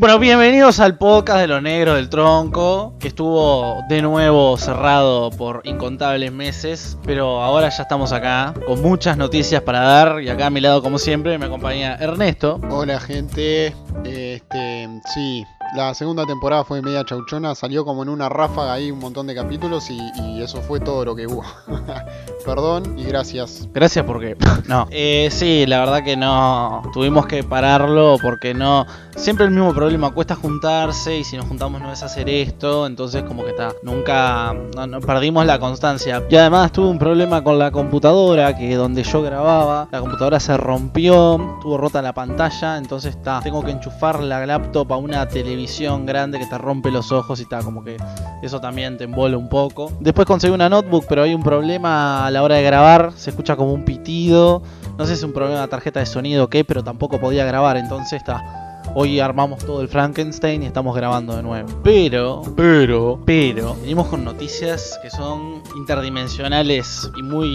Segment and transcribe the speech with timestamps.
[0.00, 5.60] Bueno, bienvenidos al podcast de los negros del tronco, que estuvo de nuevo cerrado por
[5.64, 10.50] incontables meses, pero ahora ya estamos acá con muchas noticias para dar y acá a
[10.50, 12.60] mi lado como siempre me acompaña Ernesto.
[12.70, 13.74] Hola gente,
[14.04, 15.44] este, sí,
[15.74, 19.34] la segunda temporada fue media chauchona, salió como en una ráfaga ahí un montón de
[19.34, 19.98] capítulos y,
[20.38, 21.42] eso fue todo lo que hubo.
[22.46, 23.68] Perdón y gracias.
[23.72, 24.36] Gracias porque...
[24.68, 28.86] No, eh, sí, la verdad que no, tuvimos que pararlo porque no...
[29.16, 33.24] Siempre el mismo problema, cuesta juntarse y si nos juntamos no es hacer esto, entonces
[33.24, 36.22] como que está, nunca no, perdimos la constancia.
[36.30, 40.56] Y además tuve un problema con la computadora, que donde yo grababa, la computadora se
[40.56, 45.57] rompió, tuvo rota la pantalla, entonces está, tengo que enchufar la laptop a una televisión
[46.06, 47.96] grande que te rompe los ojos y está como que
[48.42, 49.92] eso también te envuelve un poco.
[50.00, 53.56] Después conseguí una notebook, pero hay un problema a la hora de grabar, se escucha
[53.56, 54.62] como un pitido.
[54.96, 57.44] No sé si es un problema de tarjeta de sonido o qué, pero tampoco podía
[57.44, 58.68] grabar, entonces está.
[58.94, 61.68] Hoy armamos todo el Frankenstein y estamos grabando de nuevo.
[61.84, 67.54] Pero, pero, pero, venimos con noticias que son interdimensionales y muy,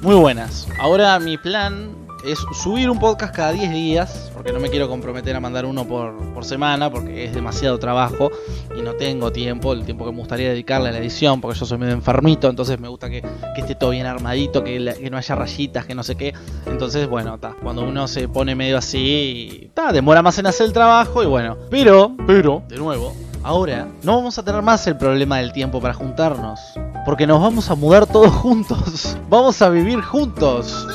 [0.00, 0.66] muy buenas.
[0.80, 5.34] Ahora mi plan es subir un podcast cada 10 días, porque no me quiero comprometer
[5.36, 8.30] a mandar uno por, por, semana, porque es demasiado trabajo
[8.76, 11.66] y no tengo tiempo, el tiempo que me gustaría dedicarle a la edición, porque yo
[11.66, 13.22] soy medio enfermito, entonces me gusta que,
[13.54, 16.34] que esté todo bien armadito, que, que, no haya rayitas, que no sé qué.
[16.66, 20.72] Entonces, bueno, ta, cuando uno se pone medio así, ta, demora más en hacer el
[20.72, 21.56] trabajo y bueno.
[21.70, 25.94] Pero, pero, de nuevo, ahora no vamos a tener más el problema del tiempo para
[25.94, 26.60] juntarnos.
[27.04, 29.16] Porque nos vamos a mudar todos juntos.
[29.30, 30.86] Vamos a vivir juntos.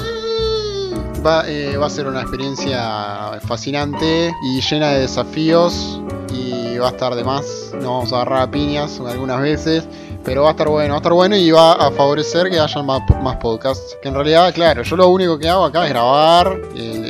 [1.25, 5.99] Va, eh, va, a ser una experiencia fascinante y llena de desafíos
[6.31, 7.71] y va a estar de más.
[7.73, 9.87] Nos vamos a agarrar piñas algunas veces,
[10.23, 12.83] pero va a estar bueno, va a estar bueno y va a favorecer que haya
[12.83, 13.01] más,
[13.37, 13.97] podcasts.
[14.03, 16.59] Que en realidad, claro, yo lo único que hago acá es grabar.
[16.75, 17.04] El,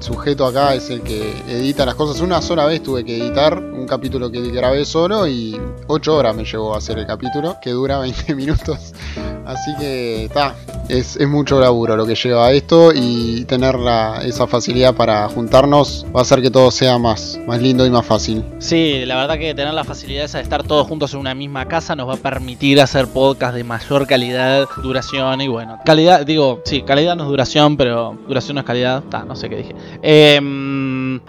[0.00, 2.20] sujeto acá es el que edita las cosas.
[2.20, 6.44] Una sola vez tuve que editar un capítulo que grabé solo y 8 horas me
[6.44, 8.92] llevó a hacer el capítulo, que dura 20 minutos.
[9.46, 10.54] Así que está,
[10.88, 13.76] es, mucho laburo lo que lleva a esto y tener
[14.24, 18.06] esa facilidad para juntarnos va a hacer que todo sea más, más lindo y más
[18.06, 18.44] fácil.
[18.58, 21.66] Sí, la verdad que tener la facilidad esa de estar todos juntos en una misma
[21.66, 26.60] casa nos va a permitir hacer podcast de mayor calidad, duración y bueno, calidad, digo,
[26.64, 29.74] sí, calidad no es duración, pero duración no es calidad, ta, no sé qué dije.
[30.02, 30.40] Eh,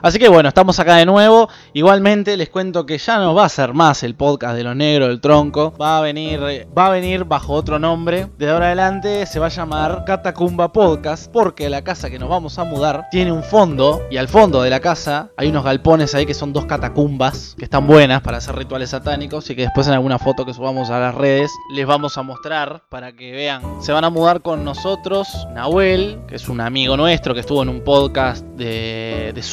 [0.02, 1.50] así que bueno, estamos acá de nuevo.
[1.74, 5.10] Igualmente les cuento que ya no va a ser más el podcast de los negros
[5.10, 6.40] del tronco, va a venir,
[6.78, 8.28] va a venir bajo otro nombre.
[8.38, 12.58] De ahora adelante se va a llamar Catacumba Podcast porque la casa que nos vamos
[12.60, 16.26] a mudar tiene un fondo y al fondo de la casa hay unos galpones ahí
[16.26, 19.94] que son dos catacumbas que están buenas para hacer rituales satánicos y que después en
[19.94, 23.62] alguna foto que subamos a las redes les vamos a mostrar para que vean.
[23.82, 27.70] Se van a mudar con nosotros Nahuel, que es un amigo nuestro que estuvo en
[27.70, 29.44] un podcast de, de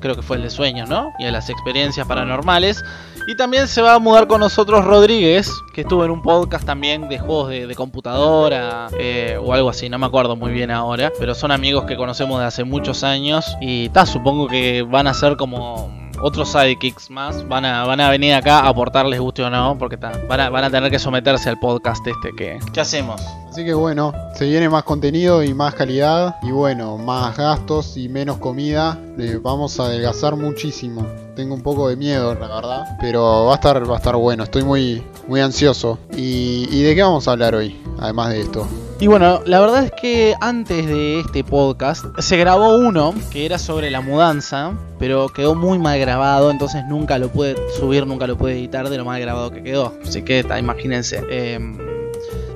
[0.00, 1.12] creo que fue el de sueños, ¿no?
[1.18, 2.84] Y de las experiencias paranormales.
[3.28, 7.08] Y también se va a mudar con nosotros Rodríguez, que estuvo en un podcast también
[7.08, 11.12] de juegos de, de computadora eh, o algo así, no me acuerdo muy bien ahora.
[11.18, 15.14] Pero son amigos que conocemos de hace muchos años y ta, supongo que van a
[15.14, 15.90] ser como
[16.20, 19.96] otros sidekicks más van a, van a venir acá a aportarles guste o no, porque
[19.96, 22.58] ta, van, a, van a tener que someterse al podcast este que...
[22.72, 23.20] ¿Qué hacemos?
[23.56, 28.06] Así que bueno, se viene más contenido y más calidad y bueno, más gastos y
[28.06, 29.00] menos comida.
[29.16, 31.06] Le vamos a adelgazar muchísimo.
[31.34, 34.44] Tengo un poco de miedo, la verdad, pero va a estar, va a estar bueno.
[34.44, 35.98] Estoy muy, muy ansioso.
[36.14, 37.80] ¿Y, ¿Y de qué vamos a hablar hoy?
[37.98, 38.68] Además de esto.
[39.00, 43.58] Y bueno, la verdad es que antes de este podcast se grabó uno que era
[43.58, 48.36] sobre la mudanza, pero quedó muy mal grabado, entonces nunca lo pude subir, nunca lo
[48.36, 49.94] pude editar de lo mal grabado que quedó.
[50.04, 51.22] Así que imagínense.
[51.30, 51.85] Eh,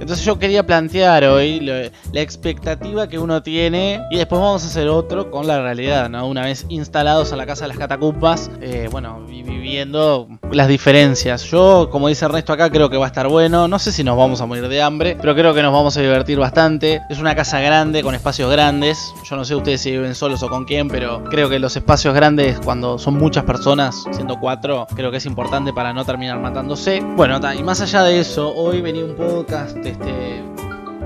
[0.00, 4.88] entonces yo quería plantear hoy la expectativa que uno tiene y después vamos a hacer
[4.88, 6.26] otro con la realidad, ¿no?
[6.26, 11.44] Una vez instalados en la casa de las catacumbas, eh, bueno, viviendo las diferencias.
[11.44, 13.68] Yo, como dice Ernesto acá, creo que va a estar bueno.
[13.68, 16.00] No sé si nos vamos a morir de hambre, pero creo que nos vamos a
[16.00, 17.02] divertir bastante.
[17.08, 19.12] Es una casa grande, con espacios grandes.
[19.28, 22.14] Yo no sé ustedes si viven solos o con quién, pero creo que los espacios
[22.14, 27.00] grandes, cuando son muchas personas, siendo cuatro, creo que es importante para no terminar matándose.
[27.16, 30.42] Bueno, y más allá de eso, hoy venía un podcast este,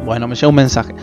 [0.04, 0.94] bueno, me llega un mensaje.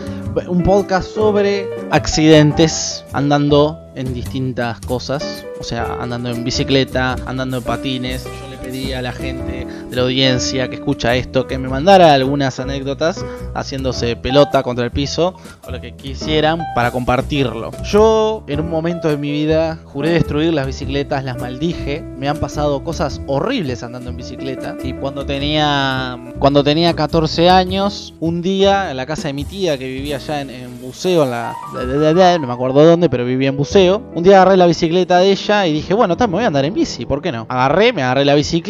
[0.48, 5.44] Un podcast sobre accidentes andando en distintas cosas.
[5.60, 8.24] O sea, andando en bicicleta, andando en patines.
[8.24, 13.22] Yo a la gente de la audiencia que escucha esto que me mandara algunas anécdotas
[13.54, 15.34] haciéndose pelota contra el piso
[15.66, 17.70] o lo que quisieran para compartirlo.
[17.84, 22.38] Yo en un momento de mi vida juré destruir las bicicletas, las maldije, me han
[22.38, 28.90] pasado cosas horribles andando en bicicleta y cuando tenía cuando tenía 14 años, un día
[28.90, 31.54] en la casa de mi tía que vivía allá en, Buceo, en la,
[32.40, 35.66] no me acuerdo dónde, pero vivía en Buceo, un día agarré la bicicleta de ella
[35.66, 37.46] y dije, bueno, me voy a andar en bici, ¿por qué no?
[37.48, 38.61] Agarré, me agarré la bicicleta,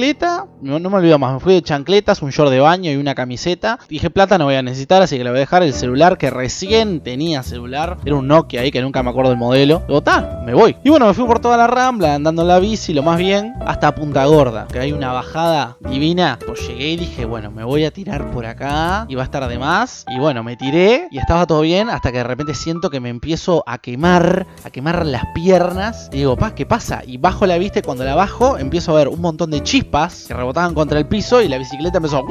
[0.60, 3.14] no, no me olvido más, me fui de chancletas, un short de baño y una
[3.14, 3.78] camiseta.
[3.88, 6.30] Dije, plata no voy a necesitar, así que le voy a dejar el celular que
[6.30, 9.82] recién tenía celular, era un Nokia ahí que nunca me acuerdo del modelo.
[9.86, 10.76] Digo, ta, me voy.
[10.84, 13.54] Y bueno, me fui por toda la rambla, andando en la bici, lo más bien,
[13.66, 16.38] hasta Punta Gorda, que hay una bajada divina.
[16.46, 19.46] Pues llegué y dije, bueno, me voy a tirar por acá y va a estar
[19.48, 20.04] de más.
[20.08, 23.08] Y bueno, me tiré y estaba todo bien hasta que de repente siento que me
[23.08, 26.08] empiezo a quemar, a quemar las piernas.
[26.12, 27.02] Y digo, pa, ¿qué pasa?
[27.06, 30.24] Y bajo la vista y cuando la bajo empiezo a ver un montón de chispas
[30.28, 32.24] que rebotaban contra el piso y la bicicleta empezó...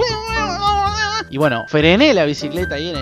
[1.31, 2.93] Y bueno, frené la bicicleta ahí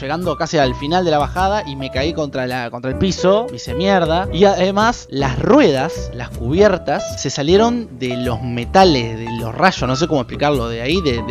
[0.00, 3.74] llegando casi al final de la bajada y me caí contra, el piso, me hice
[3.74, 4.28] mierda.
[4.32, 9.96] Y además las ruedas, las cubiertas, se salieron de los metales, de los rayos, no
[9.96, 11.22] sé cómo explicarlo, de ahí, de,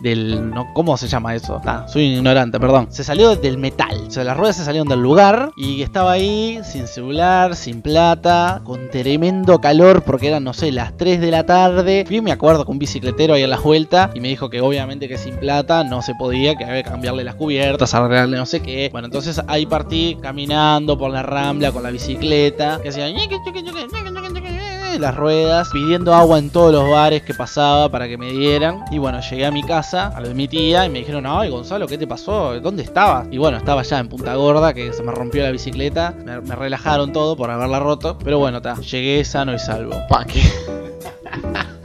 [0.00, 0.52] del...
[0.74, 1.60] ¿Cómo se llama eso?
[1.64, 2.88] Ah, soy ignorante, perdón.
[2.90, 4.04] Se salió del metal.
[4.06, 8.60] O sea, las ruedas se salieron del lugar y estaba ahí sin celular, sin plata,
[8.64, 12.04] con tremendo calor porque eran, no sé, las 3 de la tarde.
[12.06, 15.08] Fui, me acuerdo, con un bicicletero ahí a la vuelta y me dijo que obviamente
[15.08, 18.60] que sin plata no se podía, que había que cambiarle las cubiertas, arreglarle no sé
[18.60, 18.88] qué.
[18.90, 23.08] Bueno, entonces ahí partí caminando por la rambla con la bicicleta, que hacía
[24.98, 28.84] las ruedas, pidiendo agua en todos los bares que pasaba para que me dieran.
[28.90, 31.50] Y bueno, llegué a mi casa, a lo de mi tía, y me dijeron, ay
[31.50, 32.58] Gonzalo, ¿qué te pasó?
[32.60, 33.28] ¿Dónde estabas?
[33.30, 36.14] Y bueno, estaba ya en Punta Gorda, que se me rompió la bicicleta.
[36.24, 38.18] Me, relajaron todo por haberla roto.
[38.18, 39.94] Pero bueno, ta, llegué sano y salvo.
[40.08, 40.26] Pa'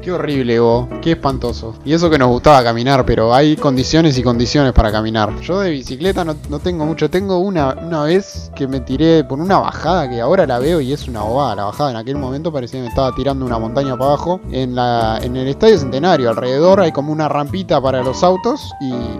[0.00, 0.12] qué.
[0.12, 0.88] Horrible, vos.
[1.02, 1.74] Qué espantoso.
[1.84, 5.40] Y eso que nos gustaba caminar, pero hay condiciones y condiciones para caminar.
[5.40, 7.10] Yo de bicicleta no, tengo mucho.
[7.10, 10.92] Tengo una, una vez que me tiré por una bajada que ahora la veo y
[10.92, 11.56] es una bobada.
[11.56, 14.40] La bajada en aquel momento parecía que me estaba tirando una montaña para abajo.
[14.50, 18.60] En, la, en el Estadio Centenario, alrededor hay como una rampita para los autos.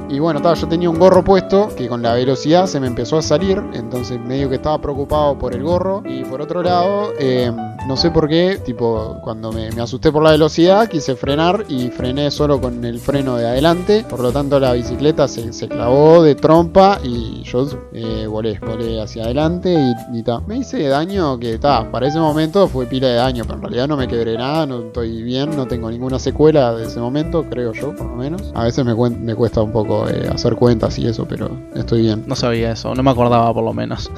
[0.09, 3.23] Y, bueno, yo tenía un gorro puesto que con la velocidad se me empezó a
[3.23, 3.63] salir.
[3.75, 6.03] Entonces medio que estaba preocupado por el gorro.
[6.05, 7.57] Y por otro lado, em,
[7.89, 12.31] no sé por qué, tipo, cuando me asusté por la velocidad quise frenar y frené
[12.31, 14.05] solo con el freno de adelante.
[14.09, 19.01] Por lo tanto, la bicicleta se, se clavó de trompa y yo eh, volé, volé
[19.01, 19.75] hacia adelante
[20.13, 20.41] y, ta.
[20.41, 23.89] Me hice daño que ta, para ese momento fue pila de daño, pero en realidad
[23.89, 27.73] no me quebré nada, no estoy bien, no tengo ninguna secuela de ese momento, creo
[27.73, 28.53] yo, por lo menos.
[28.55, 32.25] A veces me, me cuesta un poco eh, hacer cuentas y eso, pero estoy bien.
[32.27, 34.11] No sabía eso, no me acordaba por lo menos.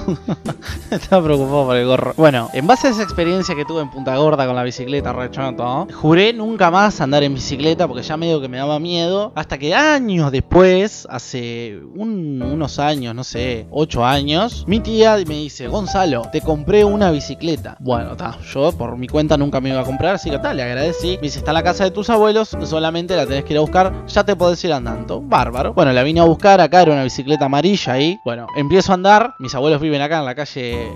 [0.91, 2.15] Estaba preocupado por el gorro.
[2.17, 5.87] Bueno, en base a esa experiencia que tuve en Punta Gorda con la bicicleta rechoto,
[5.93, 9.33] juré nunca más andar en bicicleta porque ya medio que me daba miedo.
[9.35, 15.69] Hasta que años después, hace unos años, no sé, 8 años, mi tía me dice,
[15.69, 17.77] Gonzalo, te compré una bicicleta.
[17.81, 20.63] Bueno, está, yo por mi cuenta nunca me iba a comprar, así que tal, le
[20.63, 21.17] agradecí.
[21.17, 23.63] Me dice, está en la casa de tus abuelos, solamente la tenés que ir a
[23.63, 25.21] buscar, ya te podés ir andando.
[25.21, 25.75] Bárbaro.
[25.75, 28.19] Bueno, la vine a buscar, acá era una bicicleta amarilla ahí.
[28.25, 30.91] Bueno, empiezo a andar, mis abuelos viven acá en la calle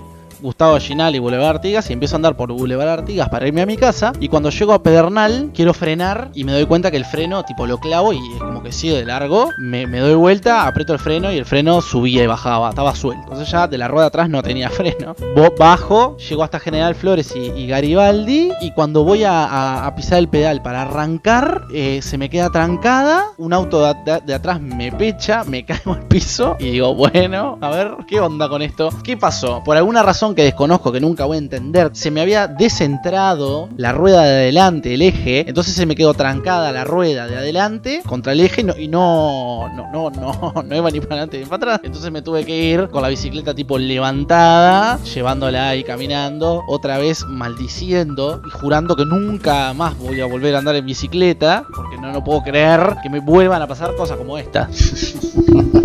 [0.45, 3.65] Gustavo Ginal y Boulevard Artigas y empiezo a andar por Boulevard Artigas para irme a
[3.65, 7.05] mi casa y cuando llego a Pedernal quiero frenar y me doy cuenta que el
[7.05, 10.99] freno tipo lo clavo y como que sigue de largo, me, doy vuelta, aprieto el
[10.99, 13.23] freno y el freno subía y bajaba, estaba suelto.
[13.23, 15.15] Entonces ya de la rueda atrás no tenía freno.
[15.57, 20.83] Bajo, llego hasta General Flores y, Garibaldi y cuando voy a, pisar el pedal para
[20.83, 25.93] arrancar eh, se me queda trancada, un auto de, de atrás me pecha, me caigo
[25.93, 28.89] al piso y digo, bueno, a ver, ¿qué onda con esto?
[29.03, 29.63] ¿Qué pasó?
[29.63, 33.91] Por alguna razón que desconozco, que nunca voy a entender, se me había descentrado la
[33.91, 38.33] rueda de adelante, el eje, entonces se me quedó trancada la rueda de adelante contra
[38.33, 41.81] el eje y no, no, no, no, no, iba ni para adelante ni para atrás.
[41.83, 47.23] Entonces me tuve que ir con la bicicleta tipo levantada, llevándola ahí caminando, otra vez
[47.25, 52.11] maldiciendo y jurando que nunca más voy a volver a andar en bicicleta, porque no
[52.11, 54.69] lo puedo creer que me vuelvan a pasar cosas como esta.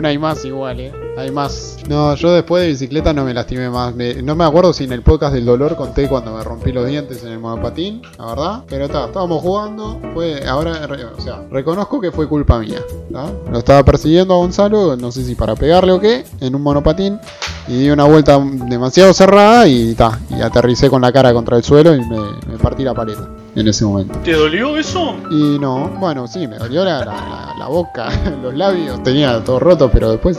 [0.00, 0.92] aún hay más igual, ¿eh?
[1.18, 1.76] Hay más.
[1.86, 3.94] No, yo después de bicicleta no me lastimé más.
[3.94, 7.22] no me acuerdo si en el podcast del dolor conté cuando me rompí los dientes
[7.22, 8.64] en el monopatín, la verdad.
[8.68, 10.00] Pero está, estábamos jugando.
[10.14, 12.80] Fue, ahora, o sea, reconozco que fue culpa mía.
[13.10, 17.20] Lo estaba persiguiendo a Gonzalo, no sé si para pegarle o qué, en un monopatín.
[17.68, 21.62] Y di una vuelta demasiado cerrada y ta, y aterricé con la cara contra el
[21.62, 23.28] suelo y me, me partí la paleta.
[23.54, 24.18] En ese momento.
[24.24, 25.16] ¿Te dolió eso?
[25.30, 28.08] Y no, bueno, sí, me dolió la, la- la boca,
[28.42, 30.38] los labios, tenía todo roto, pero después...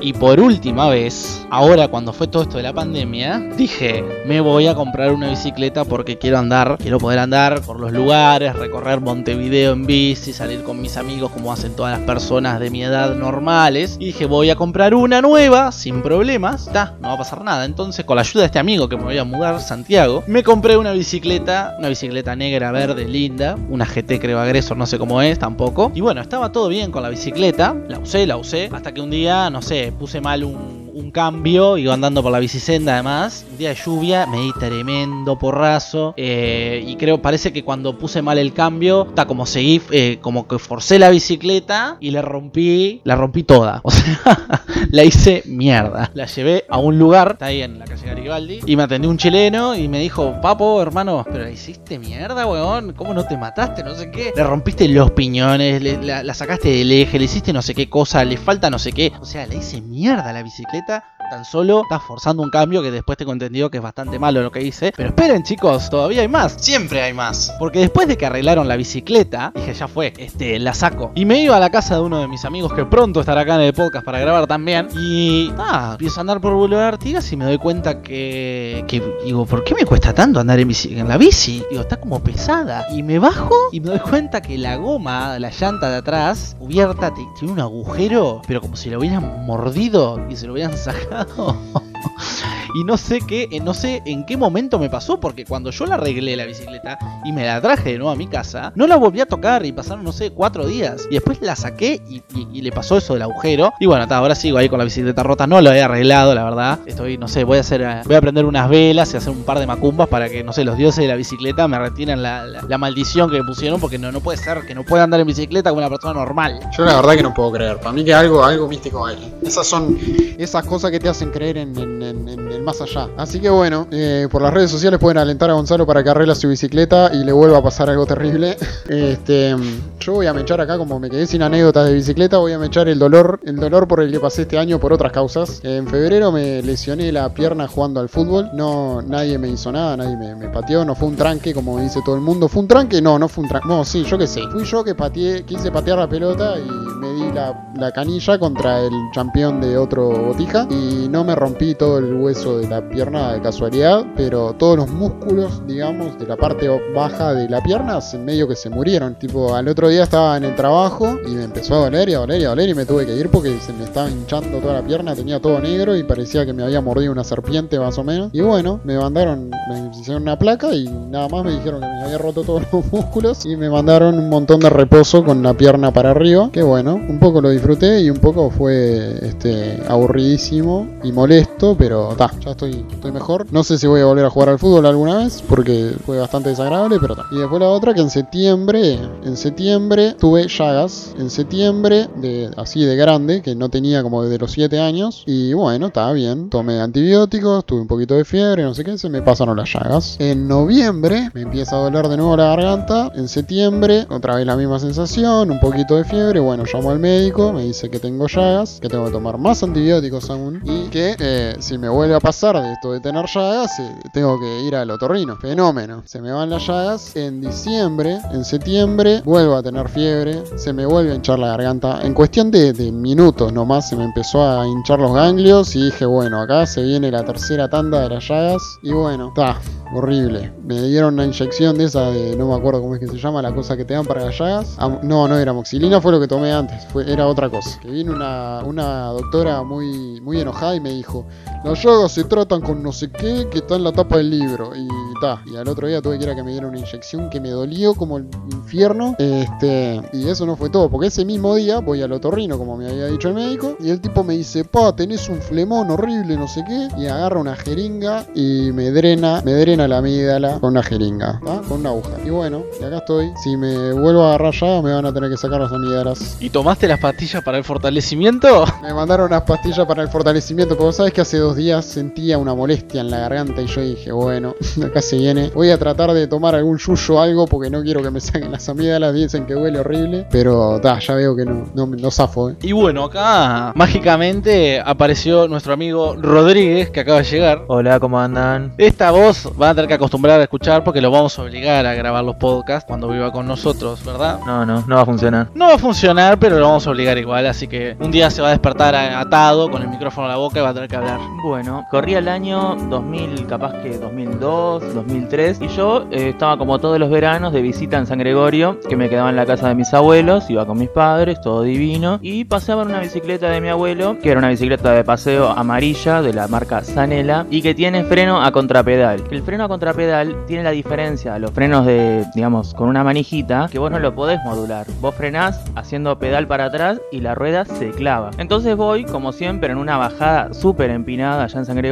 [0.00, 4.66] Y por última vez, ahora cuando fue todo esto de la pandemia, dije, me voy
[4.68, 9.72] a comprar una bicicleta porque quiero andar, quiero poder andar por los lugares, recorrer Montevideo
[9.72, 13.96] en bici, salir con mis amigos como hacen todas las personas de mi edad normales.
[13.98, 17.64] Y dije, voy a comprar una nueva, sin problemas, está, no va a pasar nada.
[17.64, 20.76] Entonces, con la ayuda de este amigo que me voy a mudar, Santiago, me compré
[20.76, 25.38] una bicicleta, una bicicleta negra, verde, linda, una GT creo Agresor, no sé cómo es
[25.38, 25.90] tampoco.
[25.94, 29.10] Y bueno, estaba todo bien con la bicicleta, la usé, la usé, hasta que un
[29.10, 33.58] día, no sé, puse mal un, un cambio, iba andando por la bicisenda además, un
[33.58, 38.38] día de lluvia, me di tremendo porrazo, eh, y creo, parece que cuando puse mal
[38.38, 43.14] el cambio, está como seguí, eh, como que forcé la bicicleta y le rompí, la
[43.14, 46.10] rompí toda, o sea, la hice mierda.
[46.14, 49.18] La llevé a un lugar, está ahí en la calle Garibaldi, y me atendió un
[49.18, 53.84] chileno y me dijo, papo, hermano, pero la hiciste mierda, weón, ¿cómo no te mataste?
[53.84, 54.32] No sé qué.
[54.34, 58.24] Le rompiste los piñones, la, la sacaste del eje, le hiciste no sé qué cosa,
[58.24, 59.12] le falta no sé qué.
[59.20, 60.85] O sea, le hice mierda la bicicleta.
[60.86, 64.42] это Tan solo estás forzando un cambio que después tengo entendido que es bastante malo
[64.42, 64.92] lo que hice.
[64.96, 66.54] Pero esperen, chicos, todavía hay más.
[66.58, 67.52] Siempre hay más.
[67.58, 71.12] Porque después de que arreglaron la bicicleta, dije, ya fue, este, la saco.
[71.14, 73.56] Y me iba a la casa de uno de mis amigos que pronto estará acá
[73.56, 74.88] en el podcast para grabar también.
[74.98, 79.44] Y ah, empiezo a andar por Boulevard Artigas y me doy cuenta que, que digo,
[79.46, 81.62] ¿por qué me cuesta tanto andar en, bici, en la bici?
[81.70, 82.86] Digo, está como pesada.
[82.92, 87.12] Y me bajo y me doy cuenta que la goma, la llanta de atrás, cubierta,
[87.12, 91.15] te- tiene un agujero, pero como si lo hubieran mordido y se lo hubieran sacado.
[91.16, 92.65] ハハハハ。
[92.78, 95.94] Y no sé qué, eh, no sé en qué momento me pasó, porque cuando yo la
[95.94, 99.20] arreglé la bicicleta y me la traje de nuevo a mi casa, no la volví
[99.20, 101.06] a tocar y pasaron, no sé, cuatro días.
[101.10, 102.22] Y después la saqué y,
[102.60, 103.72] le pasó eso del agujero.
[103.80, 106.44] Y bueno, ta, ahora sigo ahí con la bicicleta rota, no lo he arreglado, la
[106.44, 106.78] verdad.
[106.86, 109.44] Estoy, no sé, voy a hacer, eh, voy a prender unas velas y hacer un
[109.44, 112.44] par de macumbas para que, no sé, los dioses de la bicicleta me retiren la,
[112.46, 115.26] la- maldición que me pusieron, porque no, no puede ser que no pueda andar en
[115.26, 116.60] bicicleta como una persona normal.
[116.76, 117.78] Yo la verdad que no puedo creer.
[117.78, 119.16] Para mí que algo, algo místico hay.
[119.42, 119.98] Esas son
[120.36, 123.08] esas cosas que te hacen creer en, en- en- más allá.
[123.16, 126.34] Así que bueno, eh, por las redes sociales pueden alentar a Gonzalo para que arregle
[126.34, 128.56] su bicicleta y le vuelva a pasar algo terrible.
[128.88, 129.54] Este,
[130.00, 132.88] yo voy a mechar acá, como me quedé sin anécdotas de bicicleta, voy a mechar
[132.88, 135.60] el dolor, el dolor por el que pasé este año por otras causas.
[135.62, 138.50] En febrero me lesioné la pierna jugando al fútbol.
[138.54, 142.16] No, nadie me hizo nada, nadie me, pateó, no fue un tranque como dice todo
[142.16, 142.48] el mundo.
[142.48, 143.00] ¿Fue un tranque?
[143.00, 143.68] No, no fue un tranque.
[143.68, 144.42] No, sí, yo qué sé.
[144.50, 148.80] Fui yo que pateé, quise patear la pelota y me di la, la canilla contra
[148.80, 153.32] el campeón de otro botija y no me rompí todo el hueso de la pierna
[153.32, 158.48] de casualidad, pero todos los músculos, digamos, de la parte baja de la pierna, medio
[158.48, 159.14] que se murieron.
[159.18, 162.18] Tipo, al otro día estaba en el trabajo y me empezó a doler y a
[162.18, 164.74] doler y a doler y me tuve que ir porque se me estaba hinchando toda
[164.74, 168.04] la pierna, tenía todo negro y parecía que me había mordido una serpiente más o
[168.04, 168.30] menos.
[168.32, 172.04] Y bueno, me mandaron, me hicieron una placa y nada más me dijeron que me
[172.04, 175.92] había roto todos los músculos y me mandaron un montón de reposo con la pierna
[175.92, 176.50] para arriba.
[176.52, 182.14] Que bueno, un poco lo disfruté y un poco fue este aburridísimo y molesto, pero
[182.16, 183.46] ta, ya estoy, estoy mejor.
[183.52, 186.50] No sé si voy a volver a jugar al fútbol alguna vez porque fue bastante
[186.50, 187.26] desagradable, pero ta.
[187.30, 192.08] Y después la otra que en septiembre, en septiembre tuve llagas, en septiembre
[192.56, 196.50] así de grande, que no tenía como desde los 7 años y bueno, estaba bien.
[196.50, 200.16] Tomé antibióticos, tuve un poquito de fiebre, no sé qué, se me pasaron las llagas.
[200.18, 203.12] En noviembre me empieza a doler de nuevo la garganta.
[203.14, 206.40] En septiembre, otra vez la misma sensación, un poquito de fiebre.
[206.40, 210.30] Bueno, llamo al médico, me dice que tengo llagas, que tengo que tomar más antibióticos
[210.30, 214.00] aún y que eh, si me vuelve a pasar de esto de tener llagas, eh,
[214.12, 215.36] tengo que ir al otorrino.
[215.36, 216.02] Fenómeno.
[216.06, 217.14] Se me van las llagas.
[217.14, 222.00] En diciembre, en septiembre, vuelvo a tener fiebre, se me vuelve a hinchar la garganta.
[222.02, 226.04] En cuestión de, de minutos nomás se me empezó a hinchar los ganglios y dije,
[226.04, 228.60] bueno, acá se viene la tercera tanda de las llagas.
[228.82, 229.60] Y bueno, está
[229.94, 230.52] horrible.
[230.64, 233.40] Me dieron una inyección de esa de, no me acuerdo cómo es que se llama,
[233.42, 234.76] la cosa que te dan para las llagas.
[235.02, 237.78] No, no era moxilina, fue lo que tomé antes, fue, era otra cosa.
[237.80, 241.24] Que vino una, una doctora muy, muy enojada y me dijo,
[241.64, 244.74] las llagas se tratan con no sé qué que está en la tapa del libro.
[244.74, 244.88] Y
[245.20, 247.42] ta, y al otro día tuve que ir a que me dieran una inyección que
[247.42, 249.14] me dolió como el infierno.
[249.18, 252.88] Este, y eso no fue todo, porque ese mismo día voy al otorrino, como me
[252.88, 256.48] había dicho el médico, y el tipo me dice, pa, tenés un flemón horrible, no
[256.48, 260.82] sé qué, y agarra una jeringa y me drena, me drena la amígdala con una
[260.82, 261.60] jeringa, ¿tá?
[261.68, 262.12] con una aguja.
[262.24, 263.30] Y bueno, y acá estoy.
[263.44, 266.38] Si me vuelvo a agarrar ya, me van a tener que sacar las amígdalas.
[266.40, 268.64] ¿Y tomaste las pastillas para el fortalecimiento?
[268.82, 272.38] Me mandaron unas pastillas para el fortalecimiento, porque vos sabes que hace dos días sentía
[272.38, 274.54] una molestia en la garganta y yo dije, bueno,
[274.86, 275.50] acá se viene.
[275.52, 278.52] Voy a tratar de tomar algún yuyo o algo porque no quiero que me saquen
[278.52, 282.50] las amígdalas, dicen que huele horrible, pero ta, ya veo que no, no, no zafo,
[282.50, 282.56] ¿eh?
[282.62, 287.64] Y bueno, acá mágicamente apareció nuestro amigo Rodríguez, que acaba de llegar.
[287.66, 288.74] Hola, ¿cómo andan?
[288.78, 291.94] Esta voz van a tener que acostumbrar a escuchar porque lo vamos a obligar a
[291.94, 294.38] grabar los podcasts cuando viva con nosotros, ¿verdad?
[294.46, 295.48] No, no, no va a funcionar.
[295.54, 298.42] No va a funcionar, pero lo vamos a obligar igual, así que un día se
[298.42, 300.94] va a despertar atado con el micrófono a la boca y va a tener que
[300.94, 301.18] hablar.
[301.42, 306.98] Bueno, corría el año 2000, capaz que 2002, 2003, y yo eh, estaba como todos
[306.98, 309.94] los veranos de visita en San Gregorio, que me quedaba en la casa de mis
[309.94, 314.18] abuelos, iba con mis padres, todo divino, y paseaba en una bicicleta de mi abuelo,
[314.18, 318.42] que era una bicicleta de paseo amarilla de la marca Sanela, y que tiene freno
[318.42, 319.24] a contrapedal.
[319.30, 323.70] El freno a contrapedal tiene la diferencia a los frenos de, digamos, con una manijita,
[323.72, 324.86] que vos no lo podés modular.
[325.00, 328.32] Vos frenás haciendo pedal para atrás y la rueda se clava.
[328.36, 331.85] Entonces voy, como siempre, en una bajada súper empinada allá en San Gregorio,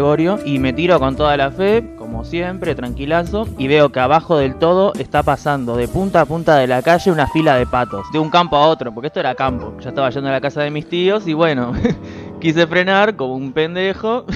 [0.45, 4.57] y me tiro con toda la fe, como siempre, tranquilazo, y veo que abajo del
[4.57, 8.19] todo está pasando de punta a punta de la calle una fila de patos, de
[8.19, 9.73] un campo a otro, porque esto era campo.
[9.81, 11.73] Ya estaba yendo a la casa de mis tíos y bueno,
[12.41, 14.27] quise frenar como un pendejo.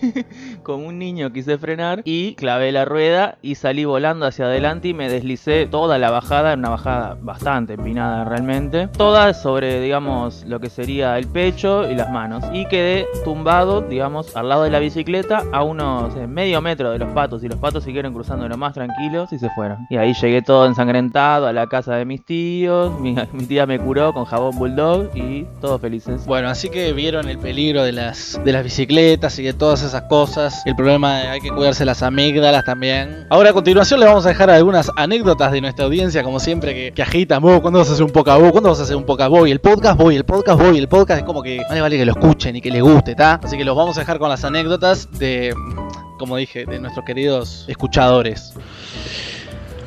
[0.68, 4.92] como un niño quise frenar y clavé la rueda y salí volando hacia adelante y
[4.92, 10.68] me deslicé toda la bajada, una bajada bastante empinada realmente, toda sobre digamos lo que
[10.68, 15.42] sería el pecho y las manos y quedé tumbado digamos al lado de la bicicleta
[15.52, 18.74] a unos eh, medio metro de los patos y los patos siguieron cruzando lo más
[18.74, 19.78] tranquilos y se fueron.
[19.88, 23.78] Y ahí llegué todo ensangrentado a la casa de mis tíos, mi, mi tía me
[23.78, 26.26] curó con jabón bulldog y todos felices.
[26.26, 30.02] Bueno, así que vieron el peligro de las, de las bicicletas y de todas esas
[30.02, 30.57] cosas.
[30.64, 33.26] El problema hay que cuidarse las amígdalas también.
[33.30, 36.92] Ahora a continuación les vamos a dejar algunas anécdotas de nuestra audiencia, como siempre, que,
[36.92, 37.42] que agitan.
[37.42, 38.52] Vos, ¿cuándo vas a hacer un poca vos?
[38.52, 39.50] ¿Cuándo vas a hacer un poca voy?
[39.50, 42.12] El podcast voy, el podcast voy, el podcast es como que vale, vale que lo
[42.12, 43.40] escuchen y que les guste, ¿está?
[43.42, 45.54] Así que los vamos a dejar con las anécdotas de,
[46.18, 48.54] como dije, de nuestros queridos escuchadores.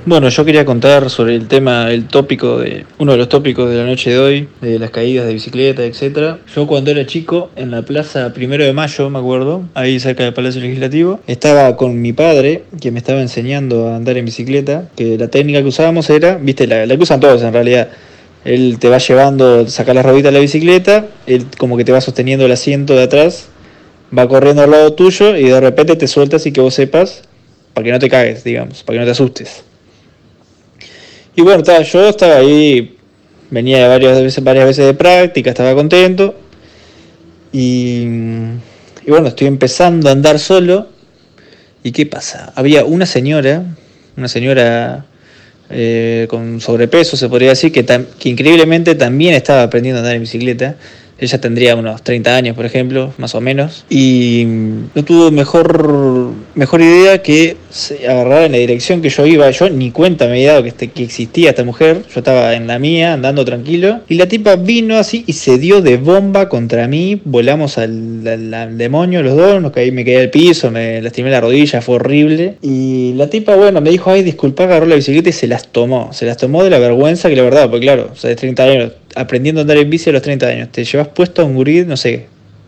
[0.04, 3.78] Bueno, yo quería contar sobre el tema, el tópico de uno de los tópicos de
[3.78, 6.40] la noche de hoy, de las caídas de bicicleta, etcétera.
[6.56, 10.34] Yo cuando era chico, en la plaza Primero de Mayo, me acuerdo, ahí cerca del
[10.34, 15.20] Palacio Legislativo, estaba con mi padre, que me estaba enseñando a andar en bicicleta, que
[15.20, 17.90] la técnica que usábamos era, viste, la, la que usan todos en realidad.
[18.44, 22.02] Él te va llevando, saca las rueditas de la bicicleta, él como que te va
[22.02, 23.50] sosteniendo el asiento de atrás,
[24.18, 27.22] va corriendo al lado tuyo y de repente te sueltas y que vos sepas,
[27.76, 29.64] para que no te cagues, digamos, para que no te asustes.
[31.36, 32.98] Y bueno, ta, yo estaba ahí,
[33.50, 36.36] venía varias veces, varias veces de práctica, estaba contento.
[37.54, 38.04] Y,
[39.06, 40.88] y bueno, estoy empezando a andar solo.
[41.84, 42.54] ¿Y qué pasa?
[42.56, 43.64] Había una señora,
[44.16, 45.06] una señora
[45.70, 50.22] eh, con sobrepeso, se podría decir, que, que increíblemente también estaba aprendiendo a andar en
[50.22, 50.76] bicicleta.
[51.18, 53.86] Ella tendría unos 30 años, por ejemplo, más o menos.
[53.90, 54.44] Y
[54.94, 57.56] no tuvo mejor, mejor idea que
[58.08, 59.50] agarrar en la dirección que yo iba.
[59.52, 62.04] Yo ni cuenta me había dado que, este- que existía esta mujer.
[62.14, 64.02] Yo estaba en la mía, andando tranquilo.
[64.10, 67.22] Y la tipa vino así y se dio de bomba contra mí.
[67.24, 69.62] Volamos al, al- al demonio los dos.
[69.62, 72.56] Nos caí, me caí al piso, me lastimé la rodilla, fue horrible.
[72.62, 76.12] Y la tipa, bueno, me dijo, ay, disculpa, agarró la bicicleta y se las tomó.
[76.14, 78.64] Se las tomó de la vergüenza que la verdad, porque claro, o sea, de 30
[78.64, 80.70] años, aprendiendo a andar en bici a los 30 años.
[80.72, 82.26] Te llevas puesto a un gurí, no sé,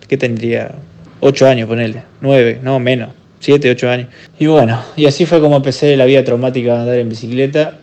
[0.08, 0.72] ¿qué tendría?
[1.19, 2.04] 8 años, ponele.
[2.22, 3.10] 9, no, menos.
[3.43, 4.08] 7, 8 años.
[4.39, 7.77] Y bueno, y así fue como empecé la vida traumática de andar en bicicleta.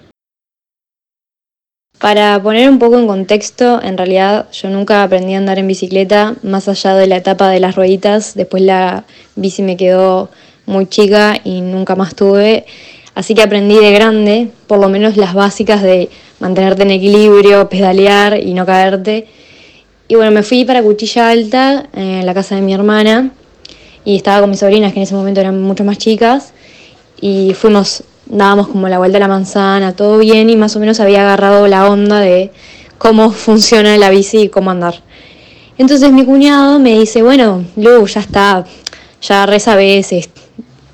[1.98, 6.34] Para poner un poco en contexto, en realidad yo nunca aprendí a andar en bicicleta,
[6.42, 9.04] más allá de la etapa de las rueditas, después la
[9.36, 10.30] bici me quedó
[10.64, 12.64] muy chica y nunca más tuve,
[13.14, 18.40] así que aprendí de grande, por lo menos las básicas de mantenerte en equilibrio, pedalear
[18.42, 19.26] y no caerte.
[20.08, 23.30] Y bueno, me fui para Cuchilla Alta, en la casa de mi hermana,
[24.04, 26.52] y estaba con mis sobrinas que en ese momento eran mucho más chicas,
[27.20, 31.00] y fuimos, dábamos como la vuelta a la manzana, todo bien y más o menos
[31.00, 32.50] había agarrado la onda de
[32.98, 35.02] cómo funciona la bici y cómo andar.
[35.78, 38.64] Entonces mi cuñado me dice, bueno, Lu, ya está,
[39.22, 40.30] ya re sabes, es,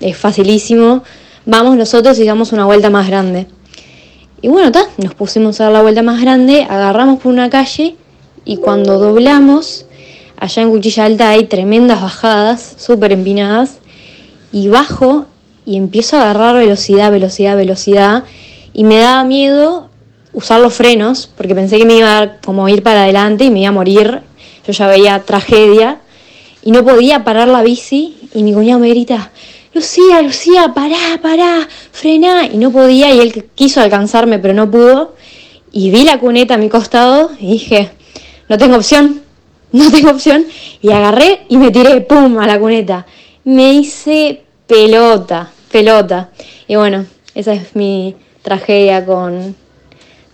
[0.01, 1.03] es facilísimo,
[1.45, 3.47] vamos nosotros y damos una vuelta más grande.
[4.43, 7.97] Y bueno, ta, nos pusimos a dar la vuelta más grande, agarramos por una calle
[8.45, 9.86] y cuando doblamos,
[10.37, 13.79] allá en Cuchilla Alta hay tremendas bajadas, súper empinadas,
[14.53, 15.27] y bajo
[15.65, 18.25] y empiezo a agarrar velocidad, velocidad, velocidad
[18.73, 19.91] y me daba miedo
[20.33, 23.61] usar los frenos porque pensé que me iba a como ir para adelante y me
[23.61, 24.21] iba a morir.
[24.67, 26.01] Yo ya veía tragedia
[26.63, 29.31] y no podía parar la bici y mi cuñado me grita,
[29.75, 32.47] Lucía, Lucía, pará, pará, frená.
[32.47, 35.15] Y no podía y él quiso alcanzarme pero no pudo.
[35.73, 37.91] Y vi la cuneta a mi costado y dije,
[38.49, 39.21] no tengo opción,
[39.73, 40.47] no tengo opción.
[40.81, 43.07] Y agarré y me tiré, pum, a la cuneta.
[43.45, 46.31] me hice pelota, pelota.
[46.67, 49.55] Y bueno, esa es mi tragedia con,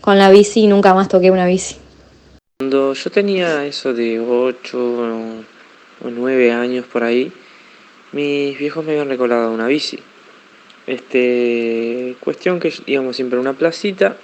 [0.01, 1.77] con la bici, nunca más toqué una bici.
[2.59, 4.79] Cuando yo tenía eso de 8
[6.05, 7.33] o 9 años por ahí,
[8.13, 9.99] mis viejos me habían recolado una bici.
[10.87, 14.17] Este, cuestión que íbamos siempre a una placita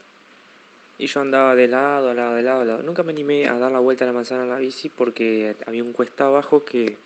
[0.98, 2.82] y yo andaba de lado, a lado, de lado, a lado.
[2.82, 5.84] Nunca me animé a dar la vuelta a la manzana a la bici porque había
[5.84, 6.96] un cuesta abajo que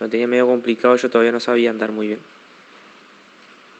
[0.00, 2.20] lo tenía medio complicado, yo todavía no sabía andar muy bien.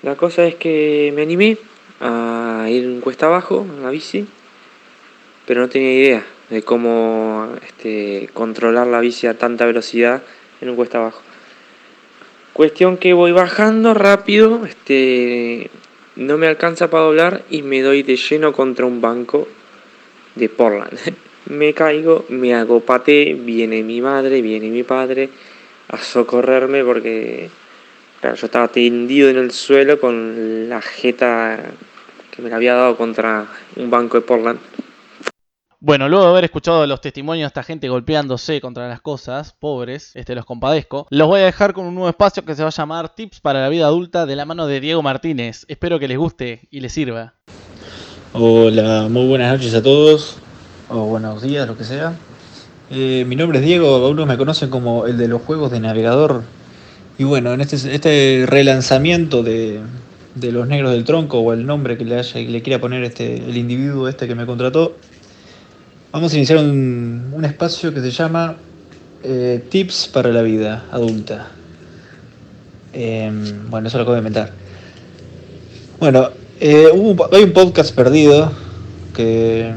[0.02, 1.58] La cosa es que me animé
[2.00, 4.26] a ir un cuesta abajo en la bici,
[5.46, 10.22] pero no tenía idea de cómo este, controlar la bici a tanta velocidad
[10.60, 11.20] en un cuesta abajo.
[12.52, 15.70] Cuestión que voy bajando rápido, este,
[16.16, 19.48] no me alcanza para doblar y me doy de lleno contra un banco
[20.34, 20.98] de Portland.
[21.46, 25.28] me caigo, me hago pate, viene mi madre, viene mi padre
[25.88, 27.50] a socorrerme porque
[28.22, 31.58] yo estaba tendido en el suelo con la jeta
[32.30, 33.46] que me la había dado contra
[33.76, 34.58] un banco de Portland.
[35.86, 40.12] Bueno, luego de haber escuchado los testimonios de esta gente golpeándose contra las cosas, pobres,
[40.14, 42.72] este los compadezco, los voy a dejar con un nuevo espacio que se va a
[42.72, 45.66] llamar Tips para la vida adulta de la mano de Diego Martínez.
[45.68, 47.34] Espero que les guste y les sirva.
[48.32, 50.38] Hola, muy buenas noches a todos,
[50.88, 52.14] o buenos días, lo que sea.
[52.90, 56.44] Eh, mi nombre es Diego, algunos me conocen como el de los juegos de navegador.
[57.18, 59.82] Y bueno, en este, este relanzamiento de,
[60.34, 63.04] de los negros del tronco, o el nombre que le, haya, que le quiera poner
[63.04, 64.96] este, el individuo este que me contrató,
[66.14, 68.54] Vamos a iniciar un, espacio que se llama
[69.24, 71.48] eh, Tips para la vida adulta.
[72.92, 74.52] Em, bueno, eso lo acabo de inventar.
[75.98, 76.86] Bueno, eh,
[77.32, 78.52] hay un podcast perdido
[79.12, 79.74] que,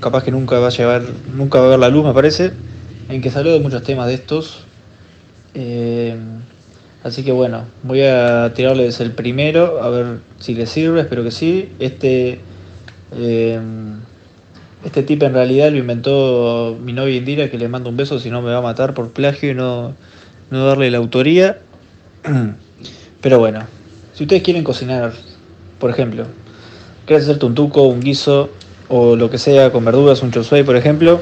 [0.00, 1.02] capaz que nunca va a llevar,
[1.34, 2.52] nunca va a ver la luz, me parece,
[3.10, 4.64] en que salió de muchos temas de estos.
[5.52, 6.40] Em,
[7.04, 11.32] así que bueno, voy a tirarles el primero, a ver si les sirve, espero que
[11.32, 11.68] sí.
[11.78, 12.40] Este
[13.12, 14.05] em,
[14.86, 18.30] este tipo en realidad lo inventó mi novia Indira, que le mando un beso si
[18.30, 19.94] no me va a matar por plagio y no,
[20.50, 21.58] no darle la autoría.
[23.20, 23.64] Pero bueno,
[24.14, 25.12] si ustedes quieren cocinar,
[25.80, 26.26] por ejemplo,
[27.04, 28.48] quieres hacerte un tuco, un guiso
[28.86, 31.18] o lo que sea con verduras, un chosuey, por ejemplo,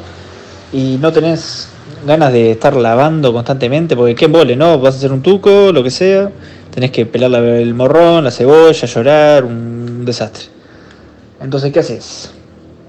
[0.70, 1.70] y no tenés
[2.06, 4.78] ganas de estar lavando constantemente, porque qué embole, ¿no?
[4.78, 6.30] Vas a hacer un tuco, lo que sea,
[6.70, 10.48] tenés que pelar el morrón, la cebolla, llorar, un desastre.
[11.40, 12.30] Entonces, ¿qué haces?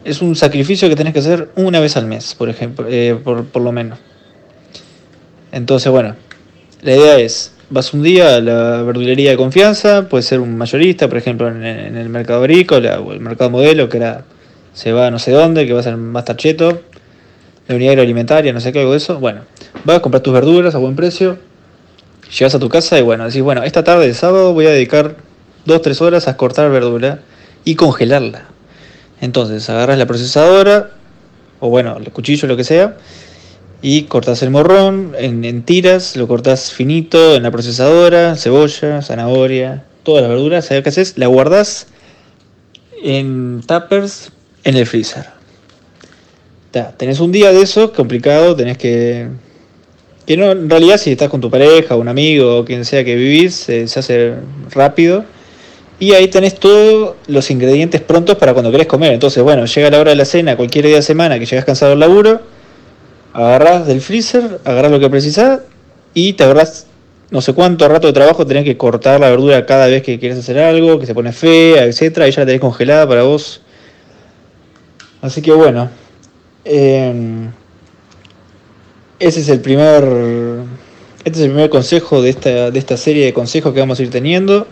[0.06, 3.60] Es un sacrificio que tenés que hacer una vez al mes, por ejemplo, eh, por,
[3.60, 3.98] lo menos.
[5.52, 6.16] Entonces, bueno,
[6.84, 11.10] la idea es, vas un día a la verdulería de confianza, puede ser un mayorista,
[11.10, 14.26] por ejemplo, en, el mercado agrícola o el mercado modelo, que era,
[14.74, 16.84] se va a no sé dónde, que va a ser más tarcheto,
[17.68, 19.20] la unidad agroalimentaria, no sé qué, algo de eso.
[19.20, 19.42] Bueno,
[19.86, 21.40] vas a comprar tus verduras a buen precio,
[22.30, 25.16] llegas a tu casa y bueno, decís, bueno, esta tarde de sábado voy a dedicar
[25.66, 27.22] 2-3 horas a cortar verdura
[27.64, 28.55] y congelarla
[29.26, 30.92] entonces agarras la procesadora,
[31.60, 32.98] o bueno, el cuchillo, lo que sea,
[33.82, 40.22] y cortas el morrón en, tiras, lo cortas finito en la procesadora, cebolla, zanahoria, todas
[40.22, 41.18] las verduras, ¿sabes qué haces?
[41.18, 41.88] La guardas
[43.04, 44.32] en tuppers
[44.64, 45.26] en el freezer.
[46.98, 49.28] tenés un día de eso, complicado, tenés que...
[50.26, 53.16] Que no, en realidad si estás con tu pareja, un amigo o quien sea que
[53.16, 54.34] vivís, eh, se hace
[54.72, 55.24] rápido
[56.00, 59.14] y ahí tenés todos los ingredientes prontos para cuando querés comer.
[59.14, 61.92] Entonces, bueno, llega la hora de la cena, cualquier día de semana que llegas cansado
[61.92, 62.42] del laburo,
[63.34, 65.62] agarrás del freezer, agarrás lo que precisás
[66.14, 66.88] y te agarrás
[67.32, 70.38] no sé cuánto rato de trabajo tenés que cortar la verdura cada vez que quieres
[70.38, 73.62] hacer algo, que se pone fea, etcétera, y ya la tenés congelada para vos.
[75.22, 75.90] Así que bueno.
[76.64, 77.52] Em,
[79.20, 80.04] ese es el primer.
[81.24, 84.04] Este es el primer consejo de esta, de esta serie de consejos que vamos a
[84.04, 84.68] ir teniendo.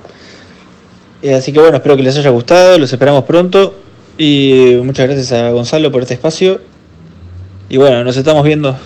[1.23, 3.73] Eh, así que bueno, espero que les haya gustado, los esperamos pronto.
[4.17, 6.59] Y muchas gracias a Gonzalo por este espacio.
[7.69, 8.77] Y bueno, nos estamos viendo.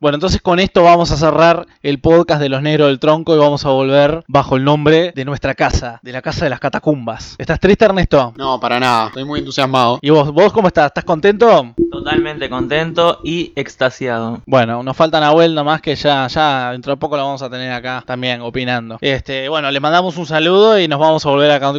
[0.00, 3.38] Bueno, entonces con esto vamos a cerrar el podcast de los negros del tronco y
[3.38, 7.34] vamos a volver bajo el nombre de nuestra casa, de la casa de las catacumbas.
[7.36, 8.32] ¿Estás triste, Ernesto?
[8.38, 9.98] No, para nada, estoy muy entusiasmado.
[10.00, 10.86] ¿Y vos, vos cómo estás?
[10.86, 11.74] ¿Estás contento?
[11.92, 14.40] Totalmente contento y extasiado.
[14.46, 17.70] Bueno, nos falta Nahuel nomás que ya, ya dentro de poco lo vamos a tener
[17.70, 18.96] acá también opinando.
[19.02, 21.60] Este, bueno, le mandamos un saludo y nos vamos a volver a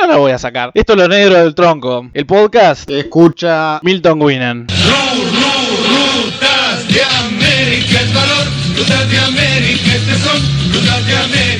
[0.00, 0.70] No la voy a sacar.
[0.74, 2.10] Esto es lo negro del tronco.
[2.12, 4.66] El podcast escucha Milton Winan.
[5.14, 8.46] Rutas de América, el valor.
[8.76, 10.72] Rutas de América, este son.
[10.72, 11.56] Rutas de América.